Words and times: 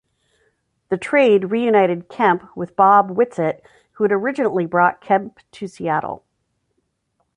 The 0.89 0.97
trade 0.97 1.51
reunited 1.51 2.09
Kemp 2.09 2.57
with 2.57 2.75
Bob 2.75 3.15
Whitsitt, 3.15 3.61
who 3.91 4.03
had 4.03 4.11
originally 4.11 4.65
brought 4.65 4.99
Kemp 4.99 5.37
to 5.51 5.67
Seattle. 5.67 6.25